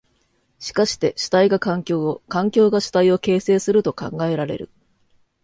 [0.57, 4.71] しかして主体が環境を、環境が主体を形成すると考えられる。